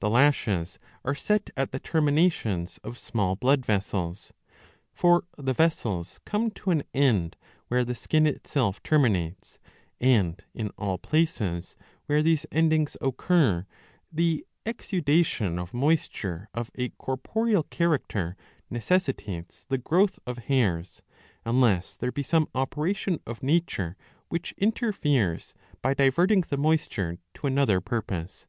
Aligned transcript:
The 0.00 0.10
lashes 0.10 0.78
are 1.06 1.14
set 1.14 1.48
at 1.56 1.72
the 1.72 1.80
terminations 1.80 2.76
of 2.84 2.98
small 2.98 3.34
blood 3.34 3.64
vessels. 3.64 4.30
For 4.92 5.24
the 5.38 5.54
vessels 5.54 6.20
come 6.26 6.50
to 6.50 6.70
an 6.70 6.82
end 6.92 7.38
where 7.68 7.82
the 7.82 7.94
skin 7.94 8.26
itself 8.26 8.82
terminates; 8.82 9.58
and, 10.02 10.44
in 10.52 10.68
all 10.76 10.98
places 10.98 11.76
where 12.04 12.22
these 12.22 12.44
endings 12.52 12.98
occur, 13.00 13.64
the 14.12 14.44
exudation 14.66 15.58
of 15.58 15.72
moisture 15.72 16.46
of 16.52 16.70
a 16.74 16.90
corporeal 16.90 17.62
character 17.62 18.36
necessitates 18.68 19.64
the 19.64 19.78
growth 19.78 20.18
of 20.26 20.36
hairs,* 20.52 21.00
unless 21.46 21.96
there 21.96 22.12
be 22.12 22.22
some 22.22 22.48
operation 22.54 23.18
of 23.26 23.42
nature 23.42 23.96
which 24.28 24.52
interferes, 24.58 25.54
by 25.80 25.94
diverting 25.94 26.42
the 26.50 26.58
moisture 26.58 27.16
to 27.32 27.46
another 27.46 27.80
purpose. 27.80 28.46